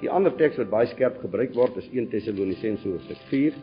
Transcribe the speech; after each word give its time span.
Die 0.00 0.08
ander 0.08 0.32
teks 0.32 0.56
wat 0.56 0.70
baie 0.72 0.88
skerp 0.88 1.18
gebruik 1.20 1.52
word 1.56 1.76
is 1.76 1.88
1 1.92 2.08
Tessalonisense 2.12 2.88
hoofstuk 2.88 3.20
4. 3.28 3.56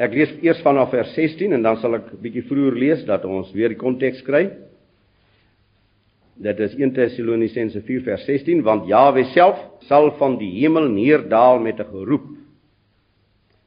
Ek 0.00 0.16
lees 0.16 0.34
eers 0.44 0.60
vanaf 0.64 0.92
vers 0.92 1.12
16 1.16 1.56
en 1.56 1.64
dan 1.64 1.78
sal 1.80 1.96
ek 1.96 2.10
bietjie 2.20 2.44
vroeër 2.48 2.76
lees 2.82 3.06
dat 3.08 3.24
ons 3.28 3.52
weer 3.56 3.72
die 3.72 3.80
konteks 3.80 4.20
kry. 4.26 4.46
Dit 6.40 6.60
is 6.64 6.76
1 6.76 6.92
Tessalonisense 6.96 7.80
4 7.88 8.04
vers 8.08 8.28
16 8.28 8.60
want 8.64 8.88
Jawe 8.88 9.24
self 9.32 9.60
sal 9.88 10.12
van 10.20 10.36
die 10.40 10.52
hemel 10.58 10.88
neerddaal 10.92 11.60
met 11.64 11.80
'n 11.80 11.88
geroep 11.92 12.28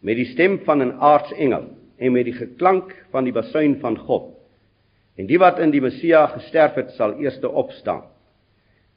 met 0.03 0.17
die 0.19 0.29
stem 0.33 0.59
van 0.65 0.81
'n 0.81 0.97
aartsengel 0.99 1.65
en 1.97 2.11
met 2.11 2.25
die 2.25 2.33
geklank 2.35 2.93
van 3.11 3.23
die 3.23 3.33
basuin 3.33 3.79
van 3.79 3.97
God. 3.97 4.33
En 5.15 5.25
die 5.25 5.39
wat 5.39 5.59
in 5.59 5.71
die 5.71 5.81
Messia 5.81 6.27
gesterf 6.27 6.73
het, 6.75 6.91
sal 6.91 7.13
eerste 7.17 7.49
opstaan. 7.49 8.12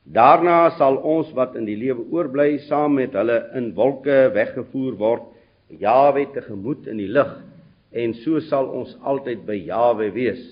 Daarna 0.07 0.71
sal 0.79 1.01
ons 1.03 1.33
wat 1.35 1.57
in 1.59 1.65
die 1.67 1.79
lewe 1.79 2.05
oorbly 2.15 2.61
saam 2.69 2.95
met 2.95 3.17
hulle 3.19 3.41
in 3.59 3.73
wolke 3.75 4.29
weggevoer 4.37 4.95
word 5.01 5.25
Jawe 5.83 6.23
tegemoet 6.31 6.87
in 6.87 7.01
die 7.03 7.11
lig 7.11 7.33
en 7.97 8.15
so 8.23 8.39
sal 8.47 8.69
ons 8.71 8.93
altyd 9.03 9.43
by 9.49 9.57
Jawe 9.67 10.07
wees. 10.15 10.45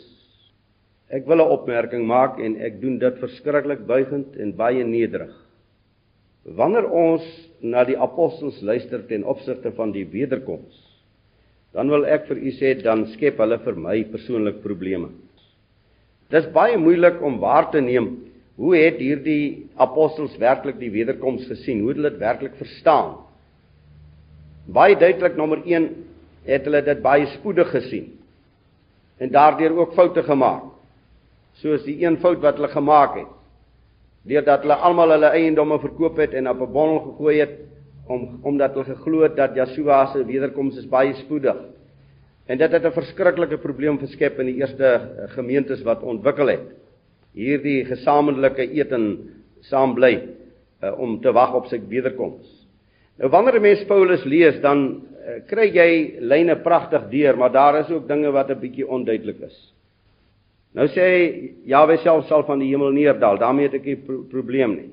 Ek 1.14 1.28
wil 1.30 1.38
'n 1.38 1.54
opmerking 1.54 2.02
maak 2.06 2.40
en 2.40 2.56
ek 2.56 2.80
doen 2.80 2.98
dit 2.98 3.20
verskriklik 3.22 3.86
buigend 3.86 4.34
en 4.36 4.56
baie 4.56 4.82
nederig. 4.82 5.30
Wanneer 6.44 6.90
ons 6.90 7.22
na 7.62 7.84
die 7.84 7.98
apostels 7.98 8.60
luister 8.62 9.06
ten 9.06 9.24
opsigte 9.24 9.70
van 9.70 9.92
die 9.92 10.04
wederkoms, 10.04 10.74
dan 11.72 11.88
wil 11.88 12.04
ek 12.06 12.26
vir 12.26 12.36
u 12.36 12.50
sê 12.50 12.82
dan 12.82 13.06
skep 13.06 13.38
hulle 13.38 13.58
vir 13.58 13.76
my 13.76 14.04
persoonlik 14.04 14.62
probleme. 14.62 15.10
Dis 16.30 16.46
baie 16.52 16.76
moeilik 16.76 17.22
om 17.22 17.38
waar 17.38 17.70
te 17.70 17.80
neem 17.80 18.33
Hoe 18.54 18.76
het 18.76 19.00
hierdie 19.02 19.66
apostels 19.82 20.36
werklik 20.38 20.78
die 20.78 20.92
wederkoms 20.94 21.46
gesien? 21.50 21.80
Hoe 21.82 21.90
het 21.90 21.98
hulle 21.98 22.10
dit 22.14 22.22
werklik 22.22 22.54
verstaan? 22.60 23.16
Baie 24.70 24.96
duidelik 24.96 25.34
nommer 25.36 25.64
1 25.66 25.88
het 26.46 26.68
hulle 26.68 26.82
dit 26.86 27.00
baie 27.02 27.26
spoedig 27.34 27.70
gesien 27.74 28.12
en 29.22 29.30
daardeur 29.30 29.76
ook 29.78 29.92
foute 29.94 30.22
gemaak. 30.26 30.64
Soos 31.62 31.84
die 31.86 32.00
een 32.02 32.16
fout 32.18 32.40
wat 32.42 32.58
hulle 32.58 32.70
gemaak 32.72 33.18
het. 33.20 33.28
Deurdat 34.26 34.64
hulle 34.64 34.74
almal 34.86 35.14
hulle 35.14 35.30
eiendomme 35.36 35.78
verkoop 35.82 36.18
het 36.18 36.34
en 36.34 36.48
op 36.50 36.60
'n 36.60 36.72
bondel 36.72 37.00
gegooi 37.00 37.38
het 37.40 37.54
om 38.06 38.40
omdat 38.42 38.74
hulle 38.74 38.84
geglo 38.84 39.22
het 39.22 39.36
dat 39.36 39.54
Yeshua 39.54 40.06
se 40.12 40.24
wederkoms 40.24 40.76
is 40.76 40.88
baie 40.88 41.14
spoedig. 41.14 41.56
En 42.46 42.58
dit 42.58 42.72
het 42.72 42.84
'n 42.84 42.92
verskriklike 42.92 43.58
probleem 43.58 43.98
geskep 43.98 44.38
in 44.38 44.46
die 44.46 44.56
eerste 44.56 45.10
gemeentes 45.36 45.82
wat 45.82 46.02
ontwikkel 46.02 46.46
het 46.46 46.83
hierdie 47.34 47.84
gesamentlike 47.88 48.66
eten 48.78 49.08
saam 49.66 49.94
bly 49.94 50.14
uh, 50.82 50.92
om 50.98 51.18
te 51.20 51.32
wag 51.34 51.54
op 51.54 51.66
sy 51.70 51.80
wederkoms. 51.88 52.46
Nou 53.18 53.30
wanneer 53.30 53.58
'n 53.58 53.62
mens 53.62 53.84
Paulus 53.84 54.24
lees, 54.24 54.60
dan 54.60 55.02
uh, 55.26 55.40
kry 55.46 55.70
jy 55.74 56.18
lyne 56.20 56.56
pragtig 56.56 57.08
deur, 57.10 57.36
maar 57.36 57.52
daar 57.52 57.80
is 57.80 57.90
ook 57.90 58.08
dinge 58.08 58.30
wat 58.30 58.50
'n 58.50 58.60
bietjie 58.60 58.88
onduidelik 58.88 59.40
is. 59.40 59.74
Nou 60.74 60.86
sê 60.88 61.06
Jaweh 61.64 61.98
self 62.02 62.26
sal 62.26 62.42
van 62.44 62.58
die 62.58 62.68
hemel 62.68 62.90
neerdal, 62.90 63.38
daarmee 63.38 63.68
het 63.68 63.74
ek 63.74 63.86
'n 63.86 64.02
pro 64.06 64.22
probleem 64.30 64.74
nie. 64.74 64.90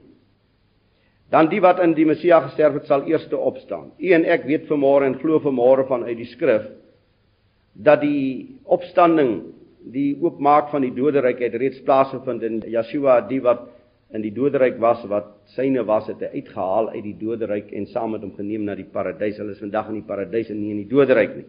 Dan 1.31 1.47
die 1.49 1.61
wat 1.61 1.79
in 1.79 1.93
die 1.93 2.05
Messia 2.05 2.41
gesterf 2.41 2.73
het, 2.73 2.85
sal 2.85 3.03
eerste 3.07 3.37
opstaan. 3.37 3.91
U 3.97 4.11
en 4.11 4.25
ek 4.25 4.43
weet 4.43 4.67
vanmôre 4.67 5.05
en 5.05 5.19
glo 5.19 5.39
vanmôre 5.39 5.87
vanuit 5.87 6.17
die 6.17 6.25
skrif 6.25 6.67
dat 7.73 8.01
die 8.01 8.59
opstanding 8.63 9.53
die 9.89 10.15
oopmaak 10.21 10.69
van 10.69 10.85
die 10.85 10.93
doderyk 10.93 11.39
het 11.41 11.55
reeds 11.57 11.81
plaasgevind 11.85 12.43
in 12.43 12.59
Yeshua 12.69 13.21
die 13.27 13.41
wat 13.41 13.67
in 14.13 14.21
die 14.25 14.33
doderyk 14.35 14.77
was 14.79 15.01
wat 15.09 15.31
syne 15.55 15.83
was 15.87 16.07
het 16.11 16.21
uitgehaal 16.21 16.91
uit 16.91 17.03
die 17.03 17.15
doderyk 17.19 17.71
en 17.71 17.87
saam 17.87 18.11
met 18.11 18.21
hom 18.25 18.33
geneem 18.35 18.65
na 18.67 18.75
die 18.75 18.87
paradys. 18.91 19.37
Hulle 19.39 19.55
is 19.55 19.63
vandag 19.63 19.89
in 19.89 20.01
die 20.01 20.07
paradys 20.07 20.51
en 20.51 20.59
nie 20.59 20.73
in 20.75 20.81
die 20.83 20.89
doderyk 20.91 21.35
nie. 21.37 21.45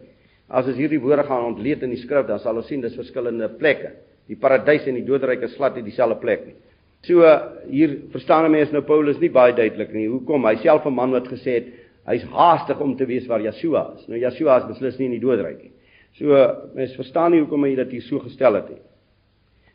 As 0.47 0.67
ons 0.67 0.79
hierdie 0.79 1.01
woorde 1.03 1.25
gaan 1.27 1.49
ontleed 1.51 1.83
in 1.83 1.91
die 1.91 1.99
skrif, 2.01 2.25
dan 2.27 2.39
sal 2.39 2.57
ons 2.59 2.67
sien 2.71 2.81
dis 2.83 2.95
verskillende 2.95 3.49
plekke. 3.59 3.91
Die 4.31 4.39
paradys 4.39 4.87
en 4.87 4.95
die 4.95 5.05
doderyk 5.07 5.43
is 5.43 5.55
glad 5.59 5.75
nie 5.75 5.85
dieselfde 5.89 6.19
plek 6.23 6.47
nie. 6.47 6.55
So 7.03 7.27
hier 7.67 7.97
verstaan 8.13 8.47
mense 8.51 8.71
nou 8.71 8.83
Paulus 8.87 9.19
nie 9.19 9.31
baie 9.33 9.51
duidelik 9.55 9.91
nie. 9.91 10.07
Hoekom? 10.07 10.47
Hy 10.47 10.55
self 10.63 10.85
'n 10.87 10.95
man 10.95 11.11
wat 11.11 11.27
gesê 11.27 11.59
het 11.59 11.67
hy's 12.07 12.23
haastig 12.31 12.79
om 12.79 12.95
te 12.95 13.05
weet 13.05 13.27
waar 13.27 13.41
Yeshua 13.41 13.93
is. 13.97 14.07
Nou 14.07 14.17
Yeshua 14.19 14.57
is 14.57 14.67
beslis 14.71 14.99
nie 14.99 15.05
in 15.05 15.19
die 15.19 15.25
doderyk 15.27 15.63
nie. 15.63 15.71
So 16.19 16.29
mens 16.77 16.93
verstaan 16.97 17.33
nie 17.33 17.41
hoekom 17.41 17.65
hy 17.65 17.73
dit 17.79 17.95
hier 17.97 18.05
so 18.05 18.21
gestel 18.21 18.59
het 18.59 18.69
nie. 18.69 18.81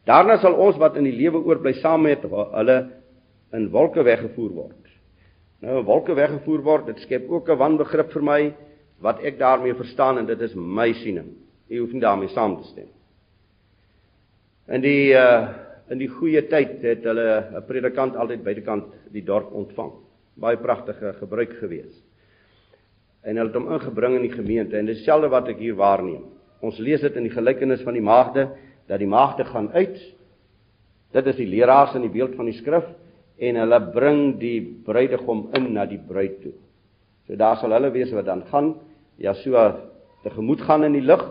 Daarna 0.09 0.39
sal 0.41 0.55
ons 0.55 0.79
wat 0.81 0.97
in 0.97 1.09
die 1.09 1.17
lewe 1.17 1.41
oorbly 1.43 1.75
saam 1.83 2.07
met 2.07 2.23
hulle 2.23 2.79
in 3.57 3.69
wolke 3.75 4.05
weggevoer 4.07 4.55
word. 4.55 4.85
Nou 5.61 5.81
'n 5.81 5.85
wolke 5.85 6.15
weggevoer 6.15 6.63
word, 6.63 6.87
dit 6.87 7.01
skep 7.01 7.29
ook 7.31 7.49
'n 7.49 7.59
wanbegrip 7.59 8.13
vir 8.13 8.23
my 8.23 8.55
wat 9.01 9.21
ek 9.23 9.39
daarmee 9.39 9.75
verstaan 9.75 10.19
en 10.19 10.27
dit 10.27 10.41
is 10.41 10.55
my 10.55 10.93
siening. 10.93 11.35
U 11.71 11.79
hoef 11.79 11.93
nie 11.93 12.01
daarmee 12.01 12.29
saam 12.29 12.57
te 12.57 12.69
stem. 12.69 12.89
In 14.69 14.81
die 14.81 15.13
uh 15.13 15.49
in 15.91 15.99
die 15.99 16.09
goeie 16.09 16.43
tyd 16.43 16.83
het 16.83 17.05
hulle 17.05 17.57
'n 17.57 17.67
predikant 17.67 18.17
altyd 18.17 18.45
buitekant 18.45 18.85
die 19.11 19.25
dorp 19.25 19.53
ontvang. 19.53 19.93
Baie 20.37 20.57
pragtige 20.57 21.13
gebruik 21.13 21.53
geweest 21.59 22.08
en 23.23 23.37
hulle 23.37 23.51
het 23.51 23.57
hom 23.59 23.73
ingebring 23.75 24.17
in 24.19 24.27
die 24.27 24.35
gemeente 24.35 24.79
en 24.79 24.87
dis 24.89 25.01
dieselfde 25.01 25.31
wat 25.33 25.49
ek 25.51 25.61
hier 25.63 25.77
waarneem. 25.79 26.25
Ons 26.65 26.79
lees 26.83 27.03
dit 27.03 27.17
in 27.19 27.27
die 27.27 27.35
gelykenis 27.35 27.83
van 27.87 27.97
die 27.97 28.05
maagde 28.05 28.49
dat 28.89 29.01
die 29.03 29.11
maagde 29.11 29.47
gaan 29.49 29.71
uit. 29.75 29.99
Dit 31.15 31.29
is 31.31 31.39
die 31.39 31.49
leraars 31.49 31.95
in 31.99 32.05
die 32.07 32.13
beeld 32.13 32.37
van 32.39 32.49
die 32.51 32.57
skrif 32.59 32.87
en 33.39 33.61
hulle 33.63 33.81
bring 33.95 34.23
die 34.41 34.59
bruidegom 34.87 35.49
in 35.59 35.73
na 35.77 35.87
die 35.87 36.01
bruid 36.03 36.41
toe. 36.43 36.55
So 37.27 37.39
daar 37.39 37.59
sal 37.61 37.75
hulle 37.77 37.93
wees 37.95 38.13
wat 38.17 38.27
dan 38.27 38.45
gaan 38.51 38.75
Jesua 39.21 39.71
tegemoet 40.25 40.63
gaan 40.67 40.87
in 40.89 40.97
die 40.99 41.05
lig. 41.05 41.23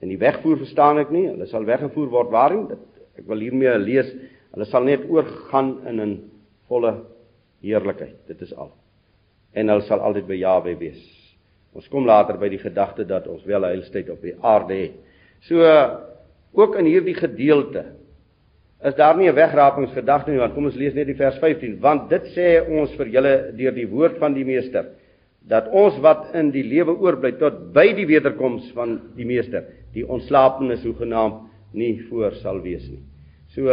In 0.00 0.12
die 0.12 0.20
wegvoer 0.20 0.60
verstaan 0.62 1.00
ek 1.02 1.12
nie. 1.12 1.26
Hulle 1.28 1.48
sal 1.50 1.66
weggevoer 1.68 2.12
word 2.12 2.32
waarheen? 2.32 2.68
Dit 2.70 3.20
ek 3.20 3.28
wil 3.28 3.42
hiermee 3.44 3.76
lees. 3.82 4.12
Hulle 4.54 4.68
sal 4.68 4.86
net 4.88 5.04
oorgaan 5.08 5.78
in 5.88 6.00
'n 6.00 6.14
volle 6.68 6.94
heerlikheid. 7.60 8.16
Dit 8.26 8.40
is 8.42 8.54
al 8.54 8.72
en 9.54 9.72
hulle 9.72 9.86
sal 9.86 10.02
altyd 10.04 10.28
by 10.28 10.38
Jawe 10.40 10.74
wees. 10.78 11.00
Ons 11.76 11.88
kom 11.90 12.06
later 12.06 12.38
by 12.38 12.48
die 12.50 12.60
gedagte 12.62 13.06
dat 13.06 13.28
ons 13.30 13.44
wel 13.46 13.66
heilstyd 13.68 14.10
op 14.10 14.22
die 14.22 14.34
aarde 14.42 14.74
het. 14.74 14.96
So 15.46 15.64
ook 16.58 16.76
in 16.80 16.88
hierdie 16.90 17.14
gedeelte 17.14 17.84
is 18.84 18.94
daar 18.96 19.16
nie 19.16 19.28
'n 19.28 19.34
wegrapingsgedagte 19.34 20.30
nie 20.30 20.38
want 20.38 20.54
kom 20.54 20.64
ons 20.64 20.74
lees 20.74 20.94
net 20.94 21.06
die 21.06 21.14
vers 21.14 21.38
15 21.38 21.80
want 21.80 22.08
dit 22.10 22.22
sê 22.34 22.60
ons 22.68 22.90
vir 22.96 23.06
julle 23.06 23.52
deur 23.52 23.72
die 23.72 23.86
woord 23.86 24.18
van 24.18 24.34
die 24.34 24.44
meester 24.44 24.86
dat 25.48 25.68
ons 25.72 25.98
wat 26.00 26.34
in 26.34 26.50
die 26.50 26.62
lewe 26.62 26.92
oorbly 26.92 27.32
tot 27.32 27.72
by 27.72 27.92
die 27.92 28.06
wederkoms 28.06 28.72
van 28.72 29.00
die 29.16 29.24
meester 29.24 29.64
die 29.94 30.04
ontslapenis 30.04 30.84
hoegenaamd 30.84 31.48
nie 31.72 32.00
voor 32.08 32.32
sal 32.42 32.60
wees 32.62 32.88
nie. 32.88 33.02
So 33.54 33.68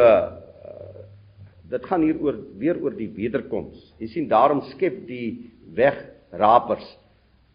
dit 1.69 1.85
gaan 1.85 2.01
hier 2.05 2.19
oor 2.23 2.37
weer 2.59 2.79
oor 2.81 2.95
die 2.95 3.09
wederkoms. 3.11 3.79
Jy 3.99 4.07
sien 4.11 4.27
daarom 4.31 4.61
skep 4.71 5.01
die 5.07 5.51
wegrapers 5.75 6.85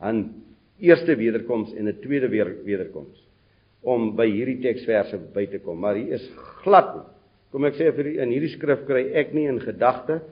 aan 0.02 0.26
eerste 0.82 1.16
wederkoms 1.16 1.72
en 1.74 1.88
'n 1.88 2.00
tweede 2.02 2.28
weer 2.28 2.50
wederkoms 2.64 3.18
om 3.82 4.14
by 4.16 4.26
hierdie 4.30 4.60
teksverse 4.62 5.18
by 5.34 5.46
te 5.46 5.58
kom. 5.58 5.80
Maar 5.80 5.94
hier 5.94 6.14
is 6.14 6.30
glad 6.62 7.06
kom 7.50 7.64
ek 7.64 7.74
sê 7.74 7.90
vir 7.92 8.06
in 8.22 8.30
hierdie 8.30 8.54
skrif 8.54 8.86
kry 8.86 9.12
ek 9.14 9.34
nie 9.34 9.46
in 9.46 9.60
gedagte 9.60 10.22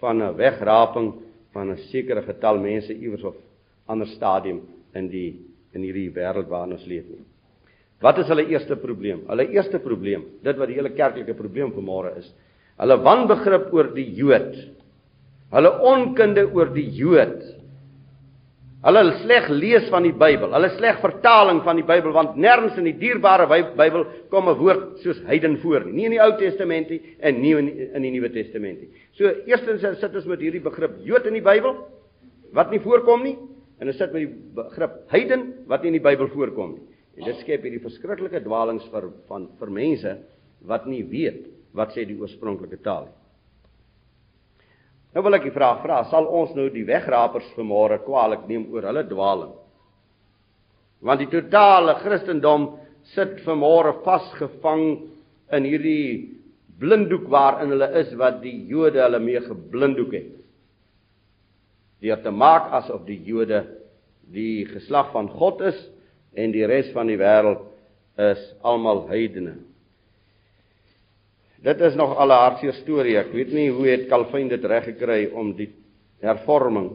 van 0.00 0.22
'n 0.22 0.36
wegraping 0.36 1.12
van 1.52 1.70
'n 1.70 1.76
sekere 1.90 2.22
getal 2.22 2.58
mense 2.58 2.92
iewers 2.92 3.24
of 3.24 3.34
ander 3.86 4.06
stadium 4.06 4.60
in 4.94 5.08
die 5.08 5.40
in 5.74 5.82
hierdie 5.82 6.10
wêreld 6.10 6.48
waarin 6.48 6.72
ons 6.72 6.86
leef 6.86 7.04
nie. 7.08 7.24
Wat 8.00 8.18
is 8.18 8.28
hulle 8.28 8.46
eerste 8.46 8.76
probleem? 8.76 9.22
Hulle 9.28 9.48
eerste 9.48 9.78
probleem 9.78 10.24
dit 10.42 10.56
wat 10.56 10.68
die 10.68 10.74
hele 10.74 10.90
kerklike 10.90 11.34
probleem 11.34 11.72
vanmôre 11.72 12.16
is 12.18 12.32
hulle 12.80 12.96
wanbegrip 13.04 13.72
oor 13.74 13.92
die 13.94 14.08
Jood 14.16 14.72
Hulle 15.52 15.72
onkunde 15.84 16.46
oor 16.54 16.70
die 16.72 16.86
Jood. 16.96 17.42
Hulle 18.82 19.02
sleg 19.20 19.46
lees 19.52 19.84
van 19.92 20.06
die 20.06 20.14
Bybel. 20.16 20.50
Hulle 20.56 20.72
sleg 20.74 20.98
vertaling 21.04 21.60
van 21.62 21.78
die 21.78 21.86
Bybel 21.86 22.14
want 22.16 22.38
nêrens 22.40 22.78
in 22.80 22.88
die 22.88 22.96
dierbare 22.98 23.46
Bybel 23.46 24.06
kom 24.32 24.48
'n 24.48 24.58
woord 24.58 24.98
soos 25.04 25.20
heiden 25.28 25.58
voor 25.62 25.84
nie. 25.84 25.92
Nie 25.92 26.04
in 26.06 26.16
die 26.16 26.22
Ou 26.24 26.32
Testament 26.38 26.90
nie 26.90 27.00
en 27.20 27.40
nie 27.40 27.52
in 27.52 27.66
die, 27.66 27.90
in 27.94 28.02
die 28.02 28.10
Nuwe 28.10 28.32
Testament 28.32 28.80
nie. 28.80 28.88
So 29.12 29.28
eerstens 29.46 30.00
sit 30.00 30.14
ons 30.14 30.26
met 30.26 30.40
hierdie 30.40 30.62
begrip 30.62 30.96
Jood 31.04 31.26
in 31.26 31.34
die 31.34 31.44
Bybel 31.44 31.76
wat 32.52 32.70
nie 32.70 32.80
voorkom 32.80 33.22
nie 33.22 33.36
en 33.78 33.86
ons 33.86 33.96
sit 33.96 34.12
met 34.12 34.26
die 34.26 34.34
begrip 34.54 35.04
heiden 35.08 35.52
wat 35.68 35.82
nie 35.82 35.88
in 35.88 36.00
die 36.00 36.08
Bybel 36.08 36.28
voorkom 36.28 36.72
nie. 36.72 36.82
En 37.18 37.24
dit 37.24 37.36
skep 37.36 37.62
hierdie 37.62 37.82
verskriklike 37.84 38.40
dwalings 38.40 38.88
vir 38.88 39.12
van 39.28 39.48
vir 39.60 39.70
mense 39.70 40.18
wat 40.64 40.86
nie 40.86 41.04
weet 41.04 41.51
wat 41.76 41.94
sê 41.94 42.04
die 42.08 42.18
oorspronklike 42.20 42.80
taal 42.84 43.08
nie. 43.08 43.18
Nou 45.12 45.24
wil 45.26 45.36
ek 45.36 45.44
die 45.44 45.52
vraag 45.52 45.82
vra, 45.84 46.02
sal 46.08 46.24
ons 46.24 46.54
nou 46.56 46.70
die 46.72 46.86
wegrapers 46.88 47.50
vanmôre 47.56 48.00
kwaadlik 48.06 48.46
neem 48.48 48.64
oor 48.72 48.86
hulle 48.88 49.04
dwaaling? 49.10 49.50
Want 51.04 51.20
die 51.20 51.28
totale 51.32 51.98
Christendom 52.00 52.70
sit 53.12 53.42
vanmôre 53.44 53.98
vasgevang 54.06 54.86
in 55.52 55.66
hierdie 55.68 56.38
blinddoek 56.80 57.26
waarin 57.30 57.74
hulle 57.74 57.90
is 58.00 58.14
wat 58.18 58.40
die 58.44 58.54
Jode 58.70 59.02
hulle 59.02 59.20
mee 59.22 59.42
geblinddoek 59.44 60.14
het. 60.16 60.30
Deur 62.02 62.22
te 62.24 62.32
maak 62.34 62.72
asof 62.80 63.04
die 63.06 63.20
Jode 63.26 63.66
die 64.32 64.64
geslag 64.70 65.12
van 65.12 65.28
God 65.28 65.60
is 65.68 65.78
en 66.38 66.54
die 66.54 66.64
res 66.66 66.88
van 66.96 67.10
die 67.10 67.20
wêreld 67.20 67.68
is 68.22 68.40
almal 68.64 69.04
heidene. 69.10 69.58
Dit 71.62 71.80
is 71.80 71.94
nog 71.94 72.16
al 72.16 72.28
'n 72.28 72.42
hartseer 72.42 72.74
storie. 72.74 73.16
Ek 73.16 73.32
weet 73.32 73.52
nie 73.52 73.70
hoe 73.70 73.86
het 73.86 74.08
Calvin 74.08 74.48
dit 74.48 74.64
reg 74.64 74.84
gekry 74.84 75.30
om 75.32 75.54
die 75.54 75.70
hervorming 76.20 76.90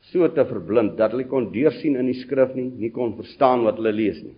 so 0.00 0.28
te 0.28 0.44
verblind 0.44 0.96
dat 0.96 1.10
hulle 1.10 1.26
kon 1.30 1.52
deursien 1.52 1.96
in 1.96 2.06
die 2.06 2.20
skrif 2.24 2.54
nie, 2.54 2.70
nie 2.76 2.90
kon 2.90 3.14
verstaan 3.16 3.64
wat 3.64 3.76
hulle 3.76 3.92
lees 3.92 4.22
nie. 4.22 4.34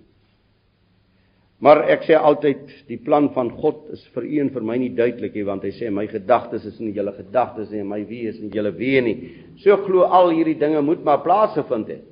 Maar 1.64 1.84
ek 1.88 2.02
sê 2.04 2.16
altyd 2.18 2.66
die 2.90 2.98
plan 3.00 3.30
van 3.32 3.48
God 3.56 3.86
is 3.94 4.02
vir 4.12 4.26
u 4.26 4.40
en 4.42 4.50
vir 4.50 4.62
my 4.62 4.76
nie 4.76 4.90
duidelik 4.96 5.34
nie 5.34 5.46
want 5.46 5.62
hy 5.62 5.70
sê 5.70 5.90
my 5.90 6.06
gedagtes 6.10 6.66
is 6.68 6.80
nie 6.80 6.92
julle 6.92 7.14
gedagtes 7.16 7.70
nie 7.70 7.80
en 7.80 7.88
my 7.88 8.02
wie 8.04 8.26
is 8.28 8.40
nie 8.40 8.50
julle 8.52 8.74
wie 8.76 9.00
nie. 9.00 9.16
So 9.62 9.76
glo 9.86 10.02
al 10.02 10.34
hierdie 10.34 10.58
dinge 10.58 10.82
moet 10.82 11.04
maar 11.04 11.22
plaasgevind 11.22 11.88
het. 11.88 12.04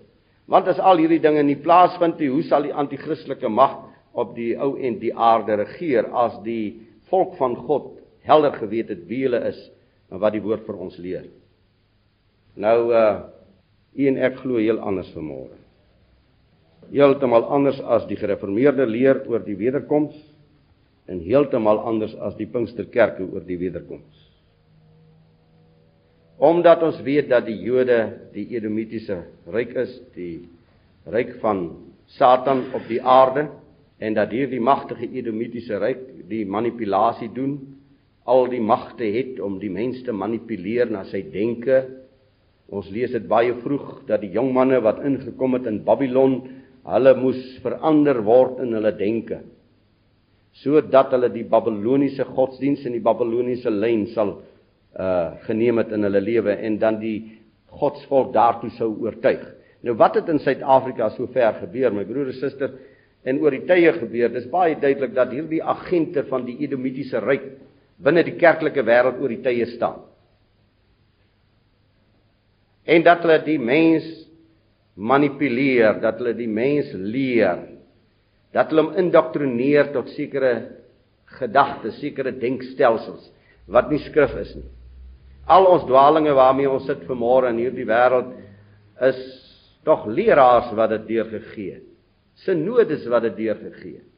Want 0.48 0.68
as 0.68 0.78
al 0.78 1.02
hierdie 1.02 1.20
dinge 1.20 1.42
nie 1.42 1.58
plaasvind 1.60 2.18
nie, 2.20 2.30
hoe 2.32 2.42
sal 2.46 2.62
die 2.62 2.72
anti-kristelike 2.72 3.48
mag 3.48 3.76
op 4.14 4.34
die 4.36 4.54
ou 4.56 4.76
en 4.78 4.98
die 5.00 5.12
aarde 5.12 5.58
regeer 5.64 6.08
as 6.12 6.38
die 6.46 6.91
volk 7.12 7.36
van 7.36 7.56
God 7.68 7.92
helder 8.26 8.56
geweet 8.56 8.90
het 8.92 9.04
wie 9.10 9.24
hulle 9.26 9.42
is 9.50 9.60
en 10.10 10.20
wat 10.22 10.34
die 10.36 10.42
woord 10.44 10.64
vir 10.66 10.80
ons 10.80 10.98
leer. 11.00 11.28
Nou 12.56 12.78
uh 12.92 13.28
u 13.92 14.06
en 14.08 14.16
ek 14.24 14.38
glo 14.40 14.56
heel 14.56 14.78
anders 14.80 15.10
vanmôre. 15.12 15.58
Heeltemal 16.88 17.44
anders 17.52 17.76
as 17.84 18.06
die 18.08 18.16
gereformeerde 18.16 18.86
leer 18.88 19.20
oor 19.28 19.42
die 19.44 19.56
wederkoms 19.60 20.16
en 21.12 21.20
heeltemal 21.20 21.82
anders 21.84 22.14
as 22.24 22.38
die 22.38 22.48
Pinksterkerke 22.48 23.26
oor 23.26 23.44
die 23.44 23.58
wederkoms. 23.60 24.22
Omdat 26.40 26.82
ons 26.82 27.02
weet 27.04 27.28
dat 27.28 27.44
die 27.46 27.58
Jode 27.60 27.98
die 28.32 28.46
Edomitiese 28.56 29.20
ryk 29.52 29.76
is, 29.84 29.92
die 30.16 30.48
ryk 31.12 31.36
van 31.44 31.66
Satan 32.16 32.64
op 32.72 32.88
die 32.88 33.02
aarde 33.04 33.50
en 34.02 34.16
dat 34.18 34.32
hierdie 34.34 34.60
magtige 34.62 35.06
Edomitiese 35.06 35.78
ryk 35.78 36.02
die 36.30 36.42
manipulasie 36.48 37.30
doen, 37.34 37.54
al 38.26 38.48
die 38.50 38.62
magte 38.62 39.06
het 39.06 39.38
om 39.42 39.60
die 39.62 39.70
mens 39.70 40.02
te 40.06 40.14
manipuleer 40.14 40.90
na 40.90 41.04
sy 41.10 41.22
denke. 41.30 41.84
Ons 42.72 42.90
lees 42.90 43.14
dit 43.14 43.24
baie 43.30 43.54
vroeg 43.62 44.02
dat 44.08 44.22
die 44.22 44.32
jong 44.34 44.52
manne 44.54 44.80
wat 44.82 45.02
ingekom 45.06 45.58
het 45.58 45.66
in 45.70 45.82
Babylon, 45.86 46.40
hulle 46.86 47.14
moes 47.18 47.40
verander 47.62 48.22
word 48.26 48.62
in 48.64 48.74
hulle 48.74 48.94
denke 48.98 49.42
sodat 50.60 51.12
hulle 51.14 51.30
die 51.32 51.46
Babiloniese 51.48 52.26
godsdiens 52.28 52.84
en 52.86 52.96
die 52.96 53.04
Babiloniese 53.04 53.72
lyn 53.72 54.06
sal 54.12 54.40
uh 54.92 55.38
geneem 55.46 55.78
het 55.80 55.94
in 55.96 56.04
hulle 56.04 56.20
lewe 56.20 56.52
en 56.52 56.76
dan 56.78 56.98
die 57.00 57.40
godsvolk 57.72 58.34
daartoe 58.34 58.68
sou 58.76 58.90
oortuig. 59.00 59.40
Nou 59.80 59.94
wat 59.96 60.18
het 60.20 60.28
in 60.28 60.38
Suid-Afrika 60.38 61.08
sover 61.14 61.54
gebeur, 61.62 61.94
my 61.96 62.04
broer 62.04 62.28
en 62.28 62.36
suster? 62.36 62.74
En 63.22 63.38
oor 63.42 63.54
die 63.54 63.66
tye 63.68 63.92
gebeur. 63.96 64.32
Dis 64.34 64.48
baie 64.50 64.76
duidelik 64.78 65.14
dat 65.14 65.34
hierdie 65.34 65.62
agente 65.62 66.24
van 66.30 66.46
die 66.46 66.58
Edomitiese 66.64 67.22
ryk 67.22 67.46
binne 68.02 68.24
die 68.26 68.38
kerklike 68.38 68.82
wêreld 68.86 69.20
oor 69.22 69.30
die 69.30 69.42
tye 69.44 69.68
staan. 69.76 70.00
En 72.82 73.04
dat 73.06 73.22
hulle 73.22 73.38
die 73.46 73.60
mens 73.62 74.06
manipuleer, 74.98 76.00
dat 76.02 76.18
hulle 76.18 76.34
die 76.36 76.50
mens 76.50 76.90
leer, 76.98 77.62
dat 78.52 78.72
hulle 78.72 78.88
hom 78.88 78.98
indoktrineer 79.00 79.92
tot 79.94 80.10
sekere 80.16 80.52
gedagtes, 81.38 82.00
sekere 82.02 82.34
denkstelsels 82.36 83.30
wat 83.72 83.88
nie 83.88 84.02
skrif 84.02 84.34
is 84.42 84.50
nie. 84.58 84.66
Al 85.46 85.64
ons 85.70 85.86
dwaalinge 85.86 86.34
waarmee 86.36 86.70
ons 86.70 86.84
sit 86.90 87.06
vanmôre 87.06 87.52
in 87.54 87.62
hierdie 87.62 87.86
wêreld 87.88 88.34
is 89.06 89.22
tog 89.86 90.04
leraars 90.10 90.74
wat 90.76 90.92
dit 90.96 91.08
deurgegee 91.14 91.78
het 91.78 91.91
se 92.34 92.54
nodes 92.54 93.06
wat 93.06 93.22
dit 93.22 93.36
deurgegee 93.36 94.00
het. 94.00 94.08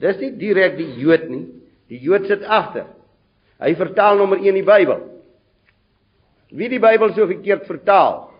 Dis 0.00 0.16
nie 0.22 0.32
direk 0.40 0.78
die 0.78 0.88
Jood 1.00 1.28
nie. 1.28 1.44
Die 1.92 2.00
Jood 2.00 2.26
sit 2.30 2.44
agter. 2.48 2.86
Hy 3.60 3.74
vertaal 3.76 4.16
nommer 4.16 4.40
1 4.40 4.56
die 4.56 4.64
Bybel. 4.64 5.02
Wie 6.56 6.70
die 6.72 6.80
Bybel 6.82 7.12
so 7.12 7.26
verkeerd 7.28 7.66
vertaal, 7.68 8.30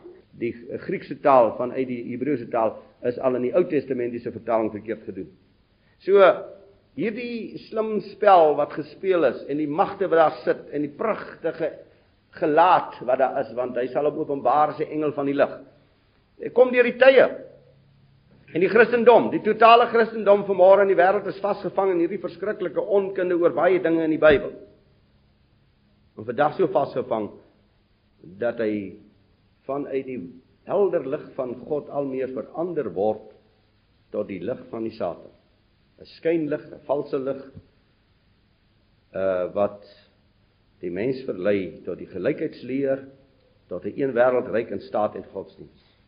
die 0.40 0.54
Griekse 0.86 1.18
taal 1.20 1.52
vanuit 1.58 1.88
die 1.90 2.00
Hebreëse 2.14 2.48
taal 2.50 2.78
is 3.06 3.18
al 3.20 3.36
in 3.36 3.48
die 3.48 3.52
Ou 3.56 3.64
Testamentiese 3.68 4.32
vertaling 4.32 4.70
verkeerd 4.72 5.04
gedoen. 5.08 5.28
So 6.04 6.24
hierdie 6.96 7.60
slim 7.68 7.98
spel 8.08 8.56
wat 8.58 8.72
gespeel 8.78 9.28
is 9.28 9.44
en 9.52 9.60
die 9.60 9.68
magte 9.68 10.08
wat 10.10 10.20
daar 10.20 10.38
sit 10.46 10.64
en 10.74 10.86
die 10.86 10.94
pragtige 10.96 11.74
gelaat 12.40 12.96
wat 13.06 13.20
daar 13.20 13.40
is 13.42 13.52
want 13.58 13.76
hy 13.78 13.86
sal 13.92 14.08
op 14.08 14.18
openbaar 14.22 14.74
as 14.74 14.80
'n 14.80 14.90
engel 14.96 15.12
van 15.12 15.26
die 15.26 15.36
lig. 15.36 15.54
Kom 16.54 16.72
deur 16.72 16.84
die 16.84 16.96
tye. 16.96 17.49
En 18.50 18.60
die 18.64 18.70
Christendom, 18.70 19.28
die 19.30 19.42
totale 19.46 19.86
Christendom 19.92 20.42
vanmôre 20.48 20.82
in 20.82 20.90
die 20.90 20.98
wêreld 20.98 21.28
is 21.30 21.38
vasgevang 21.42 21.92
in 21.92 22.00
hierdie 22.02 22.22
verskriklike 22.22 22.82
onkunde 22.82 23.36
oor 23.38 23.54
baie 23.54 23.78
dinge 23.82 24.02
in 24.02 24.14
die 24.16 24.22
Bybel. 24.22 24.50
En 26.18 26.26
vandag 26.26 26.56
so 26.58 26.66
vasgevang 26.74 27.28
dat 28.42 28.58
hy 28.60 28.96
vanuit 29.68 30.06
die 30.08 30.18
helder 30.68 31.06
lig 31.06 31.28
van 31.36 31.54
God 31.68 31.88
al 31.94 32.08
meer 32.10 32.32
verander 32.34 32.90
word 32.96 33.30
tot 34.10 34.26
die 34.28 34.40
lig 34.42 34.58
van 34.72 34.84
die 34.88 34.96
Satan. 34.96 35.30
'n 36.00 36.08
Skynlig, 36.16 36.64
'n 36.72 36.82
valse 36.88 37.18
lig 37.18 37.40
uh 39.14 39.46
wat 39.54 39.86
die 40.80 40.90
mens 40.90 41.22
verlei 41.28 41.82
tot 41.84 41.98
die 41.98 42.10
gelykheidsleer, 42.10 43.06
tot 43.68 43.84
'n 43.84 43.94
een 43.94 44.12
wêreld 44.16 44.50
ryk 44.50 44.70
in 44.70 44.80
staat 44.80 45.14
en 45.14 45.24
godsdienst. 45.32 45.99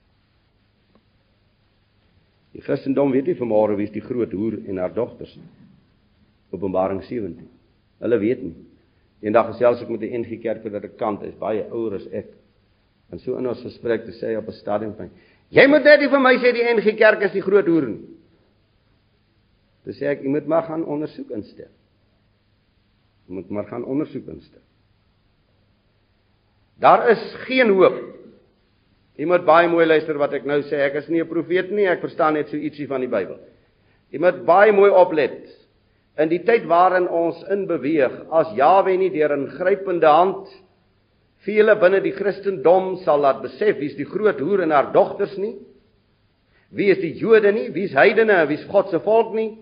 Die 2.52 2.60
Christendom 2.60 3.12
weet 3.12 3.30
nie 3.30 3.38
vanmôre 3.38 3.76
wie 3.78 3.88
is 3.88 3.94
die 3.94 4.04
groot 4.04 4.32
hoer 4.36 4.58
en 4.68 4.80
haar 4.82 4.92
dogters 4.92 5.32
nie. 5.38 5.48
Openbaring 6.52 7.00
17. 7.06 7.48
Hulle 8.04 8.18
weet 8.20 8.42
nie. 8.44 8.54
Eendag 9.22 9.52
gesels 9.52 9.82
ek 9.82 9.88
met 9.88 10.02
'n 10.02 10.20
NG 10.20 10.40
Kerk 10.42 10.64
wat 10.64 10.84
ek 10.84 10.96
kant 10.98 11.22
is 11.22 11.34
baie 11.38 11.64
ouer 11.70 11.94
as 11.94 12.06
ek. 12.12 12.26
En 13.10 13.18
so 13.18 13.36
in 13.38 13.46
ons 13.46 13.62
gesprek 13.62 14.04
te 14.04 14.12
sê 14.12 14.36
op 14.36 14.48
'n 14.48 14.52
stadium 14.52 14.94
van 14.96 15.10
jy 15.50 15.66
moet 15.66 15.84
net 15.84 16.10
vir 16.10 16.20
my 16.20 16.36
sê 16.36 16.52
die 16.52 16.74
NG 16.74 16.96
Kerk 16.96 17.22
is 17.22 17.32
die 17.32 17.42
groot 17.42 17.66
hoer 17.66 17.86
nie. 17.86 18.00
Dis 19.84 19.98
sê 19.98 20.06
ek 20.06 20.22
jy 20.22 20.28
moet 20.28 20.46
maar 20.46 20.62
gaan 20.62 20.84
ondersoek 20.84 21.30
instel. 21.30 21.70
Jy 23.28 23.34
moet 23.34 23.50
maar 23.50 23.66
gaan 23.66 23.84
ondersoek 23.84 24.26
instel. 24.26 24.60
Daar 26.78 27.10
is 27.10 27.34
geen 27.46 27.68
hoop 27.68 28.01
Jy 29.20 29.26
moet 29.28 29.44
baie 29.44 29.68
mooi 29.68 29.84
luister 29.84 30.16
wat 30.20 30.32
ek 30.38 30.46
nou 30.48 30.62
sê. 30.64 30.78
Ek 30.86 30.94
is 31.02 31.08
nie 31.08 31.20
'n 31.20 31.28
profeet 31.28 31.70
nie, 31.70 31.86
ek 31.86 32.00
verstaan 32.00 32.34
net 32.34 32.48
so 32.48 32.56
ietsie 32.56 32.88
van 32.88 33.00
die 33.00 33.12
Bybel. 33.12 33.38
Jy 34.10 34.18
moet 34.18 34.44
baie 34.46 34.72
mooi 34.72 34.90
oplet. 34.90 35.48
In 36.18 36.28
die 36.28 36.42
tyd 36.44 36.66
waarin 36.68 37.08
ons 37.08 37.42
in 37.50 37.66
beweeg, 37.66 38.12
as 38.30 38.52
Jawe 38.56 38.96
nie 38.96 39.10
deur 39.10 39.32
'n 39.36 39.48
grypende 39.58 40.06
hand 40.06 40.48
vele 41.44 41.74
binne 41.76 42.00
die 42.00 42.12
Christendom 42.12 42.96
sal 43.04 43.20
laat 43.20 43.42
besef 43.42 43.78
wie's 43.78 43.96
die 43.96 44.04
groot 44.04 44.40
hoer 44.40 44.62
en 44.62 44.70
haar 44.70 44.92
dogters 44.92 45.36
nie, 45.38 45.56
wie 46.70 46.90
is 46.90 46.98
die 46.98 47.18
Jode 47.18 47.52
nie, 47.52 47.70
wie's 47.70 47.92
heidene 47.92 48.32
en 48.32 48.48
wie's 48.48 48.64
God 48.70 48.90
se 48.90 49.00
volk 49.00 49.34
nie, 49.34 49.58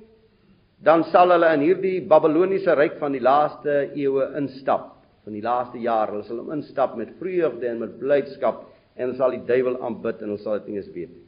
dan 0.83 1.05
sal 1.05 1.31
hulle 1.31 1.53
in 1.55 1.61
hierdie 1.61 2.01
Babiloniese 2.09 2.75
ryk 2.75 2.99
van 2.99 3.13
die 3.13 3.21
laaste 3.21 3.91
eeue 3.95 4.31
instap, 4.39 4.93
van 5.25 5.33
die 5.33 5.43
laaste 5.43 5.79
jare. 5.79 6.13
Hulle 6.13 6.25
sal 6.25 6.39
hom 6.39 6.53
instap 6.53 6.97
met 6.97 7.11
vreugde 7.19 7.67
en 7.69 7.81
met 7.81 7.99
blydskap 7.99 8.65
en 9.01 9.09
hulle 9.09 9.17
sal 9.17 9.33
die 9.33 9.47
duiwel 9.49 9.79
aanbid 9.81 10.21
en 10.21 10.35
hulle 10.35 10.43
sal 10.43 10.59
dit 10.61 10.69
nie 10.69 10.81
eens 10.81 10.93
weet 10.93 11.13
nie. 11.15 11.27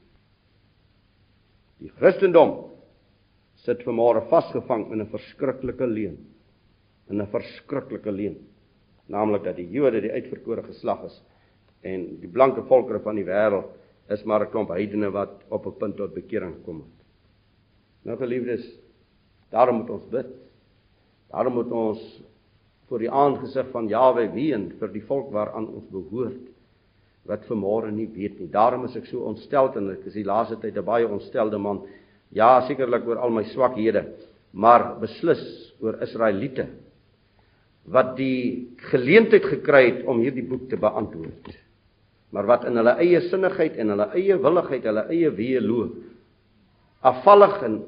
Die 1.82 1.92
Christendom 1.96 2.52
sit 3.64 3.80
vanmôre 3.86 4.26
vasgevang 4.28 4.90
in 4.92 5.00
'n 5.00 5.10
verskriklike 5.10 5.86
leuen. 5.86 6.18
In 7.08 7.20
'n 7.20 7.26
verskriklike 7.32 8.12
leuen. 8.12 8.36
Naamlik 9.08 9.44
dat 9.44 9.56
die 9.56 9.70
Jode 9.70 10.00
die 10.00 10.12
uitverkore 10.12 10.62
geslag 10.62 11.04
is 11.04 11.22
en 11.82 12.20
die 12.20 12.28
blanke 12.28 12.62
volkere 12.62 13.00
van 13.00 13.16
die 13.16 13.24
wêreld 13.24 13.70
is 14.08 14.24
maar 14.24 14.44
'n 14.44 14.50
klomp 14.50 14.68
heidene 14.68 15.10
wat 15.10 15.42
op 15.48 15.66
'n 15.66 15.78
punt 15.78 15.96
tot 15.96 16.14
bekering 16.14 16.54
gekom 16.54 16.80
het. 16.80 17.06
Nou 18.04 18.18
geliefdes, 18.18 18.78
daarom 19.50 19.76
moet 19.76 19.90
ons 19.90 20.08
bid. 20.08 20.26
Daarom 21.30 21.54
moet 21.54 21.70
ons 21.70 22.22
voor 22.88 22.98
die 22.98 23.10
aangesig 23.10 23.70
van 23.70 23.88
Jawe 23.88 24.32
ween 24.32 24.72
vir 24.78 24.88
die 24.92 25.02
volk 25.02 25.32
waaraan 25.32 25.68
ons 25.68 25.86
behoort 25.88 26.51
wat 27.28 27.44
vanmôre 27.46 27.92
nie 27.94 28.08
weet 28.10 28.40
nie. 28.40 28.50
Daarom 28.50 28.84
is 28.88 28.96
ek 28.98 29.06
so 29.06 29.26
ontstel 29.28 29.70
en 29.78 29.92
ek 29.94 30.06
is 30.10 30.18
die 30.18 30.26
laaste 30.26 30.58
tyd 30.60 30.76
'n 30.76 30.84
baie 30.84 31.06
ontstelde 31.06 31.58
man. 31.58 31.82
Ja, 32.32 32.60
sekerlik 32.66 33.06
oor 33.06 33.18
al 33.18 33.30
my 33.30 33.44
swakhede, 33.44 34.04
maar 34.52 34.98
beslis 35.00 35.74
oor 35.80 36.02
Israeliete 36.02 36.66
wat 37.84 38.16
die 38.16 38.70
geleentheid 38.90 39.42
gekry 39.42 39.90
het 39.90 40.06
om 40.06 40.20
hierdie 40.20 40.46
boek 40.46 40.68
te 40.70 40.76
beantwoord. 40.76 41.58
Maar 42.30 42.46
wat 42.46 42.64
in 42.64 42.76
hulle 42.76 42.94
eie 42.98 43.20
sinnigheid 43.20 43.76
en 43.76 43.88
hulle 43.88 44.08
eie 44.14 44.36
willigheid, 44.38 44.84
hulle 44.84 45.06
eie 45.10 45.30
weë 45.30 45.60
loop, 45.60 45.96
afvallig 47.02 47.62
en 47.62 47.82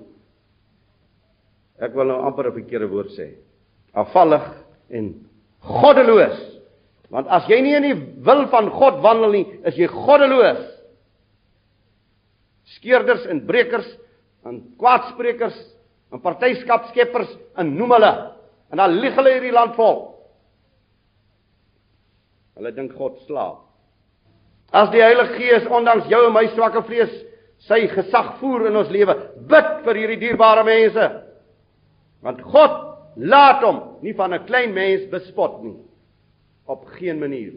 Ek 1.82 1.94
wil 1.94 2.06
nou 2.06 2.20
amper 2.22 2.48
'n 2.48 2.54
verkeerde 2.54 2.86
woord 2.88 3.10
sê. 3.18 3.34
Afvallig 3.94 4.44
en 4.90 5.26
goddeloos. 5.60 6.53
Want 7.14 7.30
as 7.30 7.46
jy 7.46 7.60
nie 7.62 7.76
in 7.78 7.84
die 7.86 7.98
wil 8.26 8.48
van 8.50 8.72
God 8.74 8.98
wandel 9.04 9.36
nie, 9.36 9.44
is 9.68 9.76
jy 9.78 9.86
goddeloos. 9.86 10.64
Skeerders 12.74 13.28
en 13.30 13.44
brekers 13.46 13.86
en 14.48 14.58
kwaadsprekers 14.80 15.54
en 16.10 16.22
partyskapskeppers 16.24 17.30
en 17.60 17.70
noem 17.78 17.94
hulle. 17.94 18.10
En 18.74 18.82
dan 18.82 18.96
lieg 18.98 19.14
hulle 19.14 19.36
hierdie 19.36 19.54
land 19.54 19.76
vol. 19.78 20.00
Hulle 22.58 22.74
dink 22.74 22.96
God 22.98 23.22
slaap. 23.28 23.62
As 24.74 24.90
die 24.90 25.02
Heilige 25.04 25.38
Gees 25.38 25.70
ondanks 25.70 26.10
jou 26.10 26.18
en 26.26 26.34
my 26.34 26.48
swakke 26.50 26.82
vlees 26.88 27.12
sy 27.68 27.84
gesag 27.92 28.34
voer 28.40 28.66
in 28.72 28.76
ons 28.80 28.90
lewe, 28.90 29.14
bid 29.46 29.70
vir 29.86 30.00
hierdie 30.00 30.18
dierbare 30.24 30.66
mense. 30.66 31.06
Want 32.26 32.42
God 32.50 32.80
laat 33.22 33.62
hom 33.62 33.82
nie 34.02 34.18
van 34.18 34.34
'n 34.34 34.46
klein 34.46 34.74
mens 34.74 35.06
bespot 35.10 35.62
nie. 35.62 35.78
Op 36.64 36.84
geen 36.84 37.18
manier. 37.18 37.52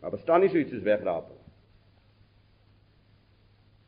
Daar 0.00 0.12
bestaan 0.12 0.40
nie 0.40 0.50
so 0.52 0.60
iets 0.60 0.70
soos 0.70 0.84
wegraap. 0.84 1.30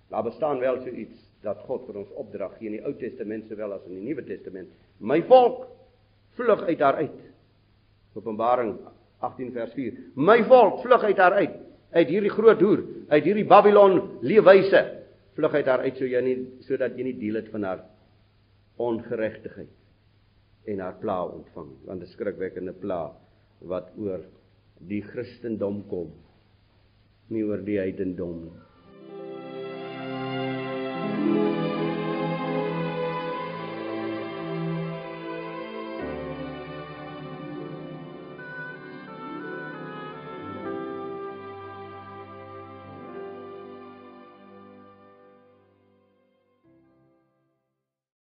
Daar 0.09 0.23
bestaan 0.23 0.59
wel 0.59 0.81
so 0.81 0.89
iets 0.89 1.25
dat 1.45 1.61
God 1.69 1.85
vir 1.87 1.99
ons 2.01 2.13
opdrag 2.17 2.55
gee 2.57 2.71
in 2.71 2.79
die 2.79 2.85
Ou 2.87 2.95
Testament 2.97 3.51
sowel 3.51 3.77
as 3.77 3.85
in 3.85 3.99
die 3.99 4.07
Nuwe 4.07 4.25
Testament. 4.25 4.73
My 4.97 5.21
volk 5.29 5.67
vlug 6.39 6.63
uit 6.65 6.79
daar 6.81 7.03
uit. 7.03 7.21
Openbaring 8.17 8.79
18 9.21 9.53
vers 9.53 9.77
4. 9.77 10.01
My 10.15 10.41
volk 10.49 10.81
vlug 10.87 11.05
uit 11.05 11.17
daar 11.17 11.41
uit 11.43 11.63
uit 11.97 12.11
hierdie 12.11 12.33
groot 12.33 12.61
hoer, 12.61 12.83
uit 13.09 13.25
hierdie 13.25 13.47
Babylon 13.49 14.01
leefwyse. 14.27 14.81
Vlug 15.37 15.55
uit 15.55 15.69
daar 15.69 15.85
uit 15.85 15.97
so 15.97 16.09
jy 16.09 16.21
nie 16.25 16.37
sodat 16.67 16.97
jy 16.97 17.11
nie 17.11 17.19
deel 17.21 17.39
het 17.41 17.53
van 17.53 17.65
haar 17.65 17.85
ongeregtigheid 18.81 19.76
en 20.67 20.81
haar 20.85 20.99
pla 21.03 21.19
ontvang 21.39 21.71
want 21.87 22.03
'n 22.03 22.13
skrikwekkende 22.15 22.75
pla 22.85 23.03
wat 23.73 23.93
oor 23.97 24.21
die 24.93 25.03
Christendom 25.03 25.83
kom 25.93 26.11
nie 27.29 27.45
oor 27.45 27.63
die 27.69 27.79
heidendom 27.79 28.39
nie 28.45 28.76